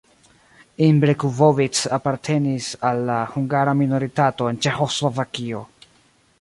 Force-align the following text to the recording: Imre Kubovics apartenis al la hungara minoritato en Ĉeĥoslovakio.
Imre 0.85 1.13
Kubovics 1.23 1.83
apartenis 1.97 2.71
al 2.91 3.03
la 3.11 3.19
hungara 3.35 3.77
minoritato 3.85 4.51
en 4.53 4.61
Ĉeĥoslovakio. 4.67 5.65